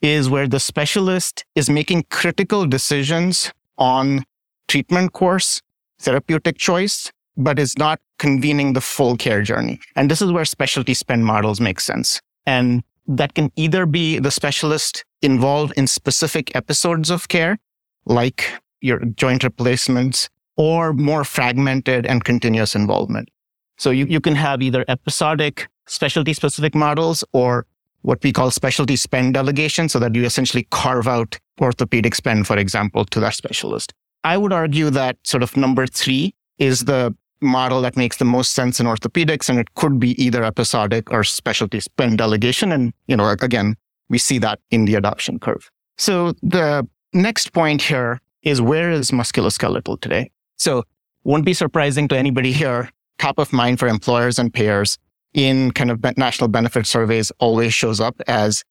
is 0.00 0.30
where 0.30 0.48
the 0.48 0.60
specialist 0.60 1.44
is 1.54 1.68
making 1.68 2.04
critical 2.10 2.66
decisions 2.66 3.52
on 3.76 4.24
treatment 4.66 5.12
course, 5.12 5.60
therapeutic 5.98 6.56
choice, 6.56 7.12
but 7.36 7.58
is 7.58 7.76
not 7.78 8.00
convening 8.18 8.72
the 8.72 8.80
full 8.80 9.16
care 9.16 9.42
journey. 9.42 9.80
And 9.96 10.10
this 10.10 10.22
is 10.22 10.32
where 10.32 10.44
specialty 10.44 10.94
spend 10.94 11.24
models 11.24 11.60
make 11.60 11.80
sense. 11.80 12.20
And 12.46 12.82
that 13.06 13.34
can 13.34 13.50
either 13.56 13.86
be 13.86 14.18
the 14.18 14.30
specialist 14.30 15.04
involved 15.22 15.72
in 15.76 15.86
specific 15.86 16.54
episodes 16.54 17.10
of 17.10 17.28
care, 17.28 17.58
like 18.06 18.52
your 18.80 19.00
joint 19.16 19.44
replacements, 19.44 20.28
or 20.56 20.92
more 20.92 21.24
fragmented 21.24 22.06
and 22.06 22.24
continuous 22.24 22.74
involvement. 22.74 23.30
So 23.78 23.90
you, 23.90 24.06
you 24.06 24.20
can 24.20 24.34
have 24.34 24.62
either 24.62 24.84
episodic 24.88 25.68
specialty 25.86 26.32
specific 26.32 26.74
models 26.74 27.24
or 27.32 27.66
what 28.02 28.22
we 28.22 28.32
call 28.32 28.50
specialty 28.50 28.96
spend 28.96 29.34
delegation 29.34 29.88
so 29.88 29.98
that 29.98 30.14
you 30.14 30.24
essentially 30.24 30.66
carve 30.70 31.08
out 31.08 31.38
orthopedic 31.60 32.14
spend, 32.14 32.46
for 32.46 32.56
example, 32.56 33.04
to 33.06 33.20
that 33.20 33.34
specialist. 33.34 33.92
I 34.24 34.36
would 34.36 34.52
argue 34.52 34.90
that 34.90 35.16
sort 35.24 35.42
of 35.42 35.56
number 35.56 35.86
three 35.86 36.34
is 36.60 36.84
the 36.84 37.12
model 37.40 37.80
that 37.80 37.96
makes 37.96 38.18
the 38.18 38.24
most 38.24 38.52
sense 38.52 38.78
in 38.78 38.86
orthopedics. 38.86 39.48
And 39.48 39.58
it 39.58 39.74
could 39.74 39.98
be 39.98 40.22
either 40.22 40.44
episodic 40.44 41.10
or 41.10 41.24
specialty 41.24 41.80
spend 41.80 42.18
delegation. 42.18 42.70
And, 42.70 42.92
you 43.08 43.16
know, 43.16 43.28
again, 43.28 43.76
we 44.08 44.18
see 44.18 44.38
that 44.38 44.60
in 44.70 44.84
the 44.84 44.94
adoption 44.94 45.38
curve. 45.40 45.70
So 45.96 46.34
the 46.42 46.86
next 47.12 47.52
point 47.52 47.82
here 47.82 48.20
is 48.42 48.60
where 48.60 48.90
is 48.90 49.10
musculoskeletal 49.10 50.00
today? 50.00 50.30
So 50.56 50.84
won't 51.24 51.44
be 51.44 51.54
surprising 51.54 52.08
to 52.08 52.16
anybody 52.16 52.52
here. 52.52 52.90
Top 53.18 53.38
of 53.38 53.52
mind 53.52 53.78
for 53.78 53.88
employers 53.88 54.38
and 54.38 54.52
payers 54.52 54.98
in 55.32 55.70
kind 55.72 55.90
of 55.90 56.02
national 56.16 56.48
benefit 56.48 56.86
surveys 56.86 57.30
always 57.38 57.72
shows 57.72 58.00
up 58.00 58.20
as 58.26 58.64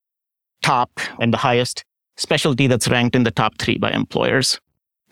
top 0.62 1.00
and 1.18 1.32
the 1.32 1.38
highest 1.38 1.84
specialty 2.16 2.66
that's 2.66 2.88
ranked 2.88 3.16
in 3.16 3.22
the 3.24 3.30
top 3.30 3.58
three 3.58 3.78
by 3.78 3.90
employers. 3.90 4.60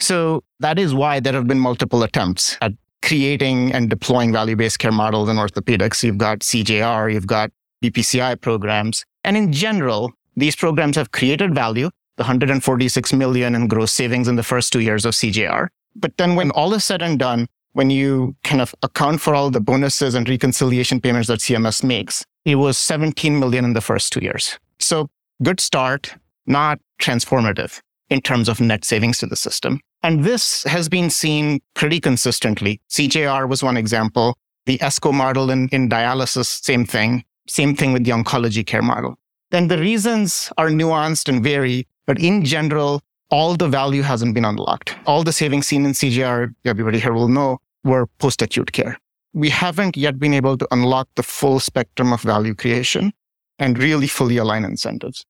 So 0.00 0.44
that 0.60 0.78
is 0.78 0.94
why 0.94 1.20
there 1.20 1.32
have 1.32 1.46
been 1.46 1.58
multiple 1.58 2.02
attempts 2.02 2.56
at 2.60 2.72
creating 3.02 3.72
and 3.72 3.88
deploying 3.88 4.32
value-based 4.32 4.78
care 4.78 4.92
models 4.92 5.28
in 5.28 5.36
orthopedics. 5.36 6.02
You've 6.02 6.18
got 6.18 6.40
CJR, 6.40 7.12
you've 7.12 7.26
got 7.26 7.50
BPCI 7.82 8.40
programs. 8.40 9.04
And 9.24 9.36
in 9.36 9.52
general, 9.52 10.12
these 10.36 10.56
programs 10.56 10.96
have 10.96 11.12
created 11.12 11.54
value, 11.54 11.90
the 12.16 12.22
146 12.22 13.12
million 13.12 13.54
in 13.54 13.68
gross 13.68 13.92
savings 13.92 14.28
in 14.28 14.36
the 14.36 14.42
first 14.42 14.72
two 14.72 14.80
years 14.80 15.04
of 15.04 15.14
CJR. 15.14 15.68
But 15.96 16.16
then 16.16 16.36
when 16.36 16.50
all 16.52 16.74
is 16.74 16.84
said 16.84 17.02
and 17.02 17.18
done, 17.18 17.48
when 17.72 17.90
you 17.90 18.36
kind 18.44 18.60
of 18.60 18.74
account 18.82 19.20
for 19.20 19.34
all 19.34 19.50
the 19.50 19.60
bonuses 19.60 20.14
and 20.14 20.28
reconciliation 20.28 21.00
payments 21.00 21.28
that 21.28 21.40
CMS 21.40 21.84
makes, 21.84 22.24
it 22.44 22.56
was 22.56 22.78
17 22.78 23.38
million 23.38 23.64
in 23.64 23.72
the 23.72 23.80
first 23.80 24.12
two 24.12 24.20
years. 24.20 24.58
So 24.78 25.08
good 25.42 25.60
start, 25.60 26.14
not 26.46 26.80
transformative 27.00 27.80
in 28.10 28.20
terms 28.20 28.48
of 28.48 28.60
net 28.60 28.84
savings 28.84 29.18
to 29.18 29.26
the 29.26 29.36
system. 29.36 29.80
And 30.02 30.24
this 30.24 30.62
has 30.64 30.88
been 30.88 31.10
seen 31.10 31.60
pretty 31.74 32.00
consistently. 32.00 32.80
CJR 32.90 33.48
was 33.48 33.62
one 33.62 33.76
example. 33.76 34.36
The 34.66 34.78
ESCO 34.78 35.12
model 35.12 35.50
in, 35.50 35.68
in 35.68 35.88
dialysis, 35.88 36.62
same 36.62 36.84
thing. 36.84 37.24
Same 37.48 37.74
thing 37.74 37.92
with 37.92 38.04
the 38.04 38.10
oncology 38.12 38.64
care 38.66 38.82
model. 38.82 39.16
Then 39.50 39.68
the 39.68 39.78
reasons 39.78 40.52
are 40.58 40.68
nuanced 40.68 41.28
and 41.28 41.42
vary, 41.42 41.86
but 42.06 42.20
in 42.20 42.44
general, 42.44 43.00
all 43.30 43.56
the 43.56 43.68
value 43.68 44.02
hasn't 44.02 44.34
been 44.34 44.44
unlocked. 44.44 44.96
All 45.06 45.24
the 45.24 45.32
savings 45.32 45.66
seen 45.66 45.84
in 45.84 45.92
CJR, 45.92 46.54
everybody 46.64 46.98
here 46.98 47.12
will 47.12 47.28
know, 47.28 47.58
were 47.84 48.06
post 48.18 48.42
acute 48.42 48.72
care. 48.72 48.98
We 49.32 49.50
haven't 49.50 49.96
yet 49.96 50.18
been 50.18 50.34
able 50.34 50.56
to 50.58 50.68
unlock 50.70 51.08
the 51.14 51.22
full 51.22 51.60
spectrum 51.60 52.12
of 52.12 52.22
value 52.22 52.54
creation 52.54 53.12
and 53.58 53.78
really 53.78 54.06
fully 54.06 54.36
align 54.36 54.64
incentives. 54.64 55.24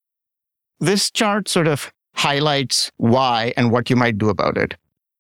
This 0.80 1.11
chart 1.11 1.49
sort 1.49 1.66
of 1.66 1.92
highlights 2.18 2.90
why 2.96 3.52
and 3.56 3.70
what 3.70 3.88
you 3.88 3.94
might 3.94 4.18
do 4.18 4.28
about 4.28 4.58
it. 4.58 4.76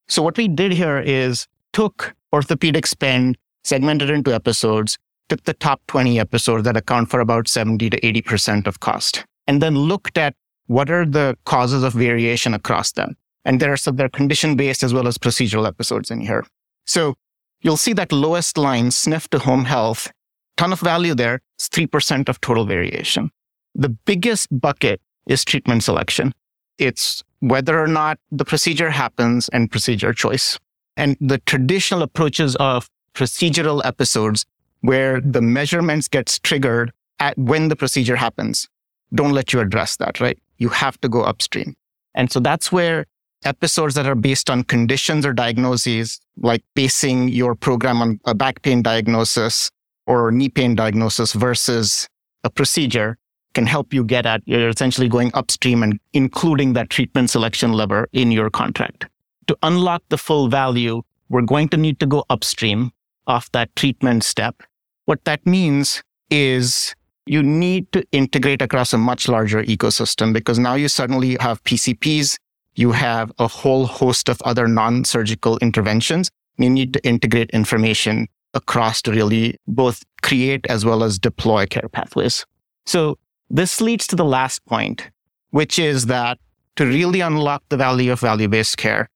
So 0.08 0.20
what 0.20 0.36
we 0.36 0.48
did 0.48 0.72
here 0.72 0.98
is 0.98 1.46
took 1.72 2.14
orthopedic 2.32 2.86
spend, 2.86 3.38
segmented 3.62 4.10
into 4.10 4.34
episodes, 4.34 4.98
took 5.28 5.44
the 5.44 5.54
top 5.54 5.80
20 5.86 6.18
episodes 6.18 6.64
that 6.64 6.76
account 6.76 7.08
for 7.08 7.20
about 7.20 7.46
70 7.46 7.88
to 7.90 8.00
80% 8.00 8.66
of 8.66 8.80
cost, 8.80 9.24
and 9.46 9.62
then 9.62 9.76
looked 9.76 10.18
at 10.18 10.34
what 10.66 10.90
are 10.90 11.06
the 11.06 11.36
causes 11.44 11.84
of 11.84 11.92
variation 11.92 12.52
across 12.52 12.90
them. 12.92 13.16
And 13.44 13.60
there 13.60 13.72
are 13.72 13.76
some, 13.76 13.94
they're 13.94 14.08
condition 14.08 14.56
based 14.56 14.82
as 14.82 14.92
well 14.92 15.06
as 15.06 15.18
procedural 15.18 15.68
episodes 15.68 16.10
in 16.10 16.20
here. 16.20 16.44
So 16.84 17.14
you'll 17.60 17.76
see 17.76 17.92
that 17.92 18.10
lowest 18.10 18.58
line, 18.58 18.88
SNF 18.88 19.28
to 19.28 19.38
home 19.38 19.66
health, 19.66 20.10
ton 20.56 20.72
of 20.72 20.80
value 20.80 21.14
there. 21.14 21.40
It's 21.58 21.68
3% 21.68 22.28
of 22.28 22.40
total 22.40 22.64
variation. 22.64 23.30
The 23.74 23.88
biggest 23.88 24.48
bucket 24.50 25.00
is 25.28 25.44
treatment 25.44 25.84
selection. 25.84 26.34
It's 26.78 27.22
whether 27.40 27.78
or 27.78 27.86
not 27.86 28.18
the 28.30 28.44
procedure 28.44 28.90
happens 28.90 29.48
and 29.50 29.70
procedure 29.70 30.12
choice. 30.12 30.58
And 30.96 31.16
the 31.20 31.38
traditional 31.38 32.02
approaches 32.02 32.56
of 32.56 32.88
procedural 33.14 33.84
episodes 33.84 34.44
where 34.80 35.20
the 35.20 35.42
measurements 35.42 36.08
gets 36.08 36.38
triggered 36.38 36.92
at 37.20 37.36
when 37.36 37.68
the 37.68 37.76
procedure 37.76 38.16
happens 38.16 38.68
don't 39.14 39.32
let 39.32 39.52
you 39.52 39.60
address 39.60 39.96
that, 39.96 40.20
right? 40.20 40.38
You 40.58 40.68
have 40.68 41.00
to 41.00 41.08
go 41.08 41.22
upstream. 41.22 41.74
And 42.14 42.30
so 42.30 42.40
that's 42.40 42.70
where 42.72 43.06
episodes 43.44 43.94
that 43.94 44.06
are 44.06 44.14
based 44.14 44.50
on 44.50 44.64
conditions 44.64 45.24
or 45.24 45.32
diagnoses, 45.32 46.20
like 46.36 46.62
basing 46.74 47.28
your 47.28 47.54
program 47.54 48.02
on 48.02 48.20
a 48.24 48.34
back 48.34 48.62
pain 48.62 48.82
diagnosis 48.82 49.70
or 50.06 50.32
knee 50.32 50.48
pain 50.48 50.74
diagnosis 50.74 51.32
versus 51.32 52.08
a 52.44 52.50
procedure 52.50 53.16
can 53.54 53.66
help 53.66 53.92
you 53.92 54.04
get 54.04 54.26
at 54.26 54.42
you're 54.46 54.68
essentially 54.68 55.08
going 55.08 55.30
upstream 55.34 55.82
and 55.82 55.98
including 56.12 56.74
that 56.74 56.90
treatment 56.90 57.30
selection 57.30 57.72
lever 57.72 58.08
in 58.12 58.30
your 58.30 58.50
contract. 58.50 59.06
To 59.46 59.56
unlock 59.62 60.02
the 60.10 60.18
full 60.18 60.48
value, 60.48 61.02
we're 61.28 61.42
going 61.42 61.68
to 61.70 61.76
need 61.76 61.98
to 62.00 62.06
go 62.06 62.24
upstream 62.30 62.92
of 63.26 63.48
that 63.52 63.74
treatment 63.76 64.24
step. 64.24 64.62
What 65.06 65.24
that 65.24 65.46
means 65.46 66.02
is 66.30 66.94
you 67.26 67.42
need 67.42 67.90
to 67.92 68.04
integrate 68.12 68.62
across 68.62 68.92
a 68.92 68.98
much 68.98 69.28
larger 69.28 69.62
ecosystem 69.62 70.32
because 70.32 70.58
now 70.58 70.74
you 70.74 70.88
suddenly 70.88 71.36
have 71.40 71.62
PCPs, 71.64 72.36
you 72.74 72.92
have 72.92 73.32
a 73.38 73.48
whole 73.48 73.86
host 73.86 74.28
of 74.28 74.40
other 74.42 74.66
non-surgical 74.66 75.58
interventions. 75.58 76.30
You 76.56 76.70
need 76.70 76.92
to 76.94 77.06
integrate 77.06 77.50
information 77.50 78.28
across 78.54 79.02
to 79.02 79.10
really 79.10 79.56
both 79.66 80.02
create 80.22 80.66
as 80.68 80.84
well 80.84 81.04
as 81.04 81.18
deploy 81.18 81.66
care 81.66 81.88
pathways. 81.88 82.46
So 82.86 83.18
this 83.50 83.80
leads 83.80 84.06
to 84.08 84.16
the 84.16 84.24
last 84.24 84.64
point, 84.66 85.10
which 85.50 85.78
is 85.78 86.06
that 86.06 86.38
to 86.76 86.86
really 86.86 87.20
unlock 87.20 87.62
the 87.68 87.76
value 87.76 88.12
of 88.12 88.20
value-based 88.20 88.76
care, 88.76 89.08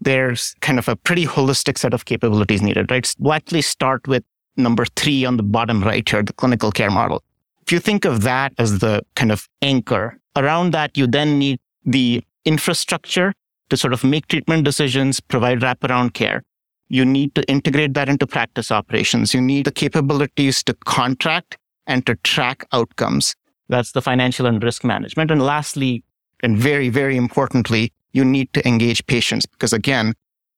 there's 0.00 0.54
kind 0.60 0.78
of 0.78 0.88
a 0.88 0.96
pretty 0.96 1.26
holistic 1.26 1.78
set 1.78 1.94
of 1.94 2.04
capabilities 2.04 2.62
needed, 2.62 2.90
right? 2.90 3.12
We'll 3.18 3.34
actually 3.34 3.62
start 3.62 4.08
with 4.08 4.24
number 4.56 4.84
three 4.96 5.24
on 5.24 5.36
the 5.36 5.42
bottom 5.42 5.82
right 5.82 6.08
here, 6.08 6.22
the 6.22 6.32
clinical 6.32 6.72
care 6.72 6.90
model. 6.90 7.22
If 7.64 7.72
you 7.72 7.78
think 7.78 8.04
of 8.04 8.22
that 8.22 8.52
as 8.58 8.80
the 8.80 9.02
kind 9.14 9.30
of 9.30 9.48
anchor, 9.62 10.18
around 10.36 10.72
that, 10.72 10.96
you 10.96 11.06
then 11.06 11.38
need 11.38 11.60
the 11.84 12.24
infrastructure 12.44 13.34
to 13.70 13.76
sort 13.76 13.92
of 13.92 14.04
make 14.04 14.26
treatment 14.28 14.64
decisions, 14.64 15.20
provide 15.20 15.60
wraparound 15.60 16.14
care. 16.14 16.42
You 16.88 17.04
need 17.04 17.34
to 17.36 17.42
integrate 17.48 17.94
that 17.94 18.08
into 18.08 18.26
practice 18.26 18.70
operations. 18.70 19.32
You 19.32 19.40
need 19.40 19.64
the 19.64 19.72
capabilities 19.72 20.62
to 20.64 20.74
contract 20.84 21.56
and 21.86 22.04
to 22.06 22.16
track 22.16 22.66
outcomes. 22.72 23.34
That's 23.68 23.92
the 23.92 24.02
financial 24.02 24.46
and 24.46 24.62
risk 24.62 24.84
management. 24.84 25.30
And 25.30 25.42
lastly, 25.42 26.04
and 26.42 26.56
very, 26.58 26.88
very 26.88 27.16
importantly, 27.16 27.92
you 28.12 28.24
need 28.24 28.52
to 28.52 28.66
engage 28.66 29.06
patients 29.06 29.46
because 29.46 29.72
again, 29.72 30.14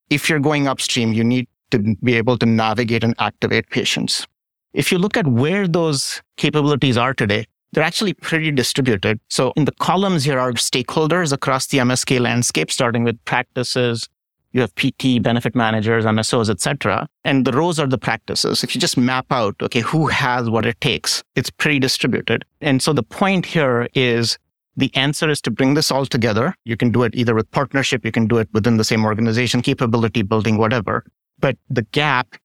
if 0.09 0.29
you're 0.29 0.39
going 0.39 0.67
upstream, 0.67 1.13
you 1.13 1.23
need 1.23 1.47
to 1.71 1.95
be 2.03 2.15
able 2.15 2.37
to 2.37 2.45
navigate 2.45 3.03
and 3.03 3.15
activate 3.19 3.69
patients. 3.69 4.27
If 4.73 4.91
you 4.91 4.97
look 4.97 5.17
at 5.17 5.25
where 5.27 5.67
those 5.67 6.21
capabilities 6.37 6.97
are 6.97 7.13
today, 7.13 7.45
they're 7.71 7.83
actually 7.83 8.13
pretty 8.13 8.51
distributed. 8.51 9.19
So 9.29 9.51
in 9.55 9.65
the 9.65 9.71
columns 9.73 10.23
here 10.23 10.39
are 10.39 10.53
stakeholders 10.53 11.31
across 11.33 11.67
the 11.67 11.79
MSK 11.79 12.19
landscape, 12.19 12.71
starting 12.71 13.03
with 13.03 13.23
practices. 13.25 14.07
You 14.55 14.61
have 14.61 14.73
PT, 14.75 15.21
benefit 15.21 15.53
managers, 15.53 16.05
MSOs, 16.05 16.49
etc. 16.49 17.09
And 17.25 17.43
the 17.43 17.51
rows 17.51 17.77
are 17.77 17.87
the 17.87 17.97
practices. 17.97 18.63
If 18.63 18.73
you 18.73 18.79
just 18.79 18.95
map 18.95 19.25
out, 19.29 19.55
okay, 19.61 19.81
who 19.81 20.07
has 20.07 20.49
what 20.49 20.65
it 20.65 20.79
takes, 20.79 21.25
it's 21.35 21.49
pretty 21.49 21.77
distributed. 21.77 22.45
And 22.61 22.81
so 22.81 22.93
the 22.93 23.03
point 23.03 23.45
here 23.45 23.89
is 23.93 24.37
the 24.77 24.95
answer 24.95 25.29
is 25.29 25.41
to 25.41 25.51
bring 25.51 25.73
this 25.73 25.91
all 25.91 26.05
together. 26.05 26.55
You 26.63 26.77
can 26.77 26.89
do 26.89 27.03
it 27.03 27.13
either 27.15 27.35
with 27.35 27.51
partnership, 27.51 28.05
you 28.05 28.13
can 28.13 28.27
do 28.27 28.37
it 28.37 28.47
within 28.53 28.77
the 28.77 28.85
same 28.85 29.03
organization, 29.03 29.61
capability 29.61 30.21
building, 30.21 30.57
whatever. 30.57 31.03
But 31.37 31.57
the 31.69 31.81
gap 31.81 32.37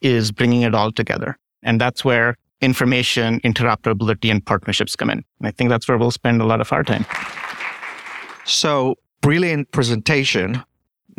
is 0.00 0.30
bringing 0.30 0.62
it 0.62 0.72
all 0.72 0.92
together. 0.92 1.36
And 1.64 1.80
that's 1.80 2.04
where 2.04 2.36
information, 2.60 3.40
interoperability, 3.40 4.30
and 4.30 4.46
partnerships 4.46 4.94
come 4.94 5.10
in. 5.10 5.24
And 5.40 5.48
I 5.48 5.50
think 5.50 5.68
that's 5.68 5.88
where 5.88 5.98
we'll 5.98 6.12
spend 6.12 6.40
a 6.40 6.46
lot 6.46 6.60
of 6.60 6.72
our 6.72 6.84
time. 6.84 7.04
So, 8.44 8.94
brilliant 9.20 9.72
presentation. 9.72 10.62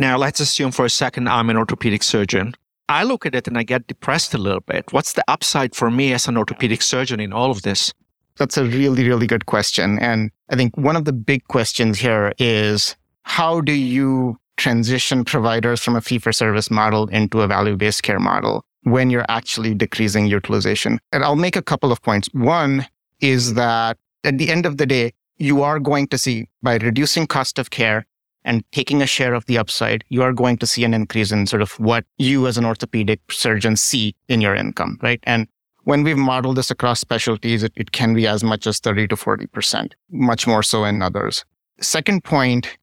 Now, 0.01 0.17
let's 0.17 0.39
assume 0.39 0.71
for 0.71 0.85
a 0.85 0.89
second 0.89 1.29
I'm 1.29 1.51
an 1.51 1.57
orthopedic 1.57 2.01
surgeon. 2.01 2.55
I 2.89 3.03
look 3.03 3.23
at 3.27 3.35
it 3.35 3.47
and 3.47 3.55
I 3.55 3.61
get 3.61 3.85
depressed 3.85 4.33
a 4.33 4.39
little 4.39 4.61
bit. 4.61 4.91
What's 4.91 5.13
the 5.13 5.23
upside 5.27 5.75
for 5.75 5.91
me 5.91 6.11
as 6.11 6.27
an 6.27 6.37
orthopedic 6.37 6.81
surgeon 6.81 7.19
in 7.19 7.31
all 7.31 7.51
of 7.51 7.61
this? 7.61 7.93
That's 8.37 8.57
a 8.57 8.65
really, 8.65 9.07
really 9.07 9.27
good 9.27 9.45
question. 9.45 9.99
And 9.99 10.31
I 10.49 10.55
think 10.55 10.75
one 10.75 10.95
of 10.95 11.05
the 11.05 11.13
big 11.13 11.47
questions 11.49 11.99
here 11.99 12.33
is 12.39 12.95
how 13.21 13.61
do 13.61 13.73
you 13.73 14.39
transition 14.57 15.23
providers 15.23 15.83
from 15.83 15.95
a 15.95 16.01
fee 16.01 16.17
for 16.17 16.31
service 16.33 16.71
model 16.71 17.07
into 17.09 17.41
a 17.41 17.47
value 17.47 17.77
based 17.77 18.01
care 18.01 18.19
model? 18.19 18.65
when 18.83 19.11
you're 19.11 19.27
actually 19.29 19.75
decreasing 19.75 20.25
utilization. 20.25 20.99
And 21.11 21.23
I'll 21.23 21.35
make 21.35 21.55
a 21.55 21.61
couple 21.61 21.91
of 21.91 22.01
points. 22.01 22.27
One 22.33 22.87
is 23.19 23.53
that 23.53 23.99
at 24.23 24.39
the 24.39 24.49
end 24.49 24.65
of 24.65 24.77
the 24.77 24.87
day, 24.87 25.13
you 25.37 25.61
are 25.61 25.79
going 25.79 26.07
to 26.07 26.17
see 26.17 26.47
by 26.63 26.77
reducing 26.77 27.27
cost 27.27 27.59
of 27.59 27.69
care 27.69 28.07
and 28.43 28.63
taking 28.71 29.01
a 29.01 29.07
share 29.07 29.33
of 29.33 29.45
the 29.45 29.57
upside, 29.57 30.03
you 30.09 30.23
are 30.23 30.33
going 30.33 30.57
to 30.57 30.67
see 30.67 30.83
an 30.83 30.93
increase 30.93 31.31
in 31.31 31.45
sort 31.45 31.61
of 31.61 31.71
what 31.79 32.05
you 32.17 32.47
as 32.47 32.57
an 32.57 32.65
orthopedic 32.65 33.19
surgeon 33.31 33.75
see 33.75 34.15
in 34.27 34.41
your 34.41 34.55
income, 34.55 34.97
right? 35.01 35.19
And 35.23 35.47
when 35.83 36.03
we've 36.03 36.17
modeled 36.17 36.57
this 36.57 36.71
across 36.71 36.99
specialties, 36.99 37.63
it, 37.63 37.73
it 37.75 37.91
can 37.91 38.13
be 38.13 38.27
as 38.27 38.43
much 38.43 38.67
as 38.67 38.79
30 38.79 39.07
to 39.09 39.15
40%, 39.15 39.93
much 40.11 40.47
more 40.47 40.63
so 40.63 40.85
in 40.85 41.01
others. 41.01 41.43
Second 41.79 42.23
point 42.23 42.77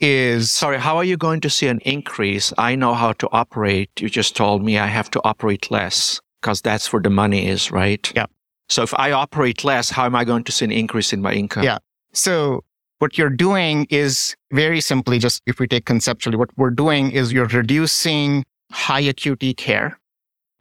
is 0.00 0.52
sorry 0.52 0.78
how 0.78 0.96
are 0.96 1.04
you 1.04 1.16
going 1.16 1.40
to 1.40 1.50
see 1.50 1.66
an 1.66 1.80
increase? 1.80 2.52
I 2.56 2.76
know 2.76 2.94
how 2.94 3.12
to 3.14 3.28
operate. 3.32 3.90
You 4.00 4.08
just 4.08 4.36
told 4.36 4.62
me 4.64 4.78
i 4.78 4.86
have 4.86 5.10
to 5.10 5.20
operate 5.24 5.70
less 5.70 6.20
because 6.40 6.62
that's 6.62 6.92
where 6.92 7.02
the 7.02 7.10
money 7.10 7.48
is 7.48 7.70
right? 7.70 8.10
Yeah. 8.14 8.26
So 8.68 8.82
if 8.82 8.94
i 8.94 9.10
operate 9.10 9.64
less 9.64 9.90
how 9.90 10.06
am 10.06 10.14
i 10.14 10.24
going 10.24 10.44
to 10.44 10.52
see 10.52 10.64
an 10.64 10.72
increase 10.72 11.12
in 11.12 11.20
my 11.20 11.32
income? 11.32 11.64
Yeah. 11.64 11.78
So 12.12 12.64
what 12.98 13.16
you're 13.16 13.30
doing 13.30 13.86
is 13.90 14.36
very 14.52 14.80
simply 14.80 15.18
just 15.18 15.42
if 15.46 15.58
we 15.58 15.66
take 15.66 15.84
conceptually 15.84 16.36
what 16.36 16.50
we're 16.56 16.70
doing 16.70 17.10
is 17.10 17.32
you're 17.32 17.46
reducing 17.46 18.44
high 18.70 19.00
acuity 19.00 19.54
care 19.54 19.98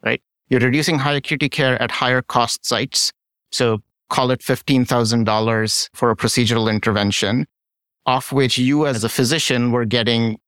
right 0.03 0.21
you're 0.49 0.59
reducing 0.59 0.99
high 0.99 1.13
acuity 1.13 1.49
care 1.49 1.81
at 1.81 1.91
higher 1.91 2.21
cost 2.21 2.65
sites 2.65 3.11
so 3.51 3.79
call 4.09 4.31
it 4.31 4.39
$15000 4.39 5.89
for 5.93 6.11
a 6.11 6.15
procedural 6.15 6.71
intervention 6.71 7.45
off 8.05 8.31
which 8.31 8.57
you 8.57 8.87
as 8.87 9.03
a 9.03 9.09
physician 9.09 9.71
were 9.71 9.85
getting 9.85 10.39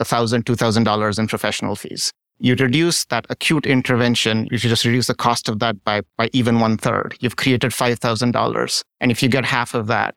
$1,000, 0.00 0.42
$2,000 0.42 1.18
in 1.18 1.26
professional 1.26 1.74
fees. 1.74 2.12
You 2.38 2.54
reduce 2.54 3.04
that 3.06 3.26
acute 3.30 3.66
intervention, 3.66 4.46
you 4.50 4.58
should 4.58 4.68
just 4.68 4.84
reduce 4.84 5.08
the 5.08 5.14
cost 5.14 5.48
of 5.48 5.58
that 5.58 5.82
by, 5.82 6.02
by 6.16 6.30
even 6.32 6.60
one 6.60 6.76
third. 6.76 7.16
You've 7.18 7.36
created 7.36 7.72
$5,000. 7.72 8.84
And 9.00 9.10
if 9.10 9.22
you 9.22 9.28
get 9.28 9.44
half 9.44 9.74
of 9.74 9.88
that, 9.88 10.14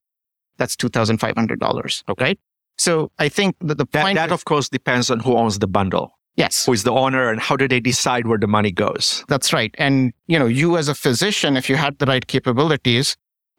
that's 0.57 0.75
$2,500. 0.75 2.03
Okay. 2.09 2.35
So 2.77 3.11
I 3.19 3.29
think 3.29 3.55
that 3.61 3.77
the 3.77 3.85
That, 3.91 4.03
point 4.03 4.15
that 4.15 4.31
of 4.31 4.45
course 4.45 4.69
depends 4.69 5.11
on 5.11 5.19
who 5.19 5.35
owns 5.35 5.59
the 5.59 5.67
bundle, 5.67 6.17
yes, 6.35 6.65
who 6.65 6.73
is 6.73 6.83
the 6.83 6.91
owner, 6.91 7.29
and 7.29 7.39
how 7.39 7.55
do 7.55 7.67
they 7.67 7.79
decide 7.79 8.27
where 8.27 8.39
the 8.39 8.47
money 8.47 8.71
goes. 8.71 9.23
that's 9.27 9.53
right. 9.53 9.73
And 9.77 10.13
you 10.27 10.39
know, 10.39 10.47
you 10.47 10.77
as 10.77 10.87
a 10.87 10.95
physician, 10.95 11.57
if 11.57 11.69
you 11.69 11.75
had 11.75 11.99
the 11.99 12.05
right 12.05 12.25
capabilities, 12.25 13.17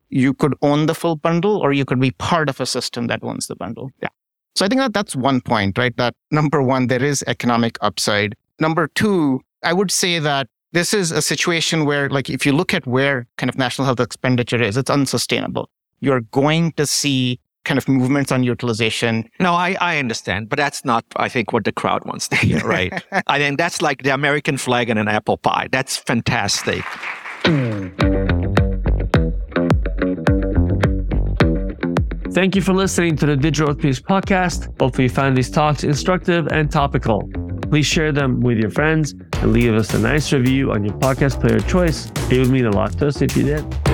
you 0.08 0.34
could 0.34 0.54
own 0.62 0.86
the 0.86 0.94
full 0.94 1.16
bundle 1.16 1.56
or 1.58 1.72
you 1.72 1.84
could 1.84 2.00
be 2.00 2.10
part 2.12 2.48
of 2.48 2.60
a 2.60 2.66
system 2.66 3.06
that 3.06 3.22
owns 3.22 3.46
the 3.46 3.56
bundle. 3.56 3.90
Yeah. 4.02 4.08
So 4.54 4.64
I 4.66 4.68
think 4.68 4.80
that 4.80 4.92
that's 4.92 5.16
one 5.16 5.40
point, 5.40 5.78
right? 5.78 5.96
That 5.96 6.14
number 6.30 6.62
one, 6.62 6.88
there 6.88 7.02
is 7.02 7.24
economic 7.26 7.78
upside. 7.80 8.34
Number 8.60 8.88
two, 8.88 9.40
I 9.62 9.72
would 9.72 9.90
say 9.90 10.18
that 10.18 10.48
this 10.72 10.92
is 10.92 11.10
a 11.10 11.22
situation 11.22 11.84
where, 11.86 12.08
like, 12.10 12.28
if 12.28 12.44
you 12.44 12.52
look 12.52 12.74
at 12.74 12.86
where 12.86 13.26
kind 13.38 13.48
of 13.48 13.56
national 13.56 13.86
health 13.86 14.00
expenditure 14.00 14.60
is, 14.62 14.76
it's 14.76 14.90
unsustainable. 14.90 15.70
You're 16.02 16.22
going 16.32 16.72
to 16.72 16.84
see 16.84 17.38
kind 17.64 17.78
of 17.78 17.88
movements 17.88 18.32
on 18.32 18.42
utilization. 18.42 19.30
No, 19.38 19.54
I, 19.54 19.76
I 19.80 19.98
understand, 19.98 20.48
but 20.48 20.56
that's 20.56 20.84
not, 20.84 21.04
I 21.14 21.28
think, 21.28 21.52
what 21.52 21.64
the 21.64 21.70
crowd 21.70 22.04
wants 22.04 22.26
to 22.28 22.36
hear, 22.36 22.58
right? 22.58 22.92
I 23.28 23.38
think 23.38 23.56
that's 23.56 23.80
like 23.80 24.02
the 24.02 24.10
American 24.10 24.56
flag 24.56 24.90
and 24.90 24.98
an 24.98 25.06
apple 25.06 25.36
pie. 25.36 25.68
That's 25.70 25.96
fantastic. 25.96 26.84
Thank 32.32 32.56
you 32.56 32.62
for 32.62 32.72
listening 32.72 33.14
to 33.18 33.26
the 33.26 33.36
Digital 33.36 33.72
Orthopedics 33.72 34.02
podcast. 34.02 34.76
Hopefully, 34.80 35.04
you 35.04 35.10
found 35.10 35.36
these 35.36 35.50
talks 35.50 35.84
instructive 35.84 36.48
and 36.48 36.68
topical. 36.68 37.30
Please 37.70 37.86
share 37.86 38.10
them 38.10 38.40
with 38.40 38.58
your 38.58 38.70
friends 38.70 39.14
and 39.34 39.52
leave 39.52 39.72
us 39.72 39.94
a 39.94 40.00
nice 40.00 40.32
review 40.32 40.72
on 40.72 40.84
your 40.84 40.94
podcast 40.94 41.40
player 41.40 41.60
choice. 41.60 42.10
It 42.28 42.38
would 42.38 42.50
mean 42.50 42.66
a 42.66 42.72
lot 42.72 42.98
to 42.98 43.06
us 43.06 43.22
if 43.22 43.36
you 43.36 43.44
did. 43.44 43.91